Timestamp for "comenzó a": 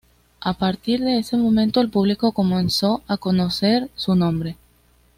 2.31-3.17